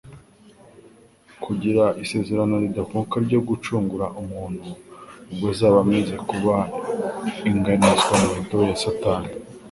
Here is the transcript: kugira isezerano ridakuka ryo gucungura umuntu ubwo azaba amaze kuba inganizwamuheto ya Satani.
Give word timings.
kugira 1.43 1.83
isezerano 2.03 2.55
ridakuka 2.63 3.15
ryo 3.25 3.39
gucungura 3.47 4.05
umuntu 4.21 4.67
ubwo 5.31 5.45
azaba 5.53 5.77
amaze 5.85 6.15
kuba 6.29 6.55
inganizwamuheto 7.49 8.57
ya 8.69 8.75
Satani. 8.83 9.29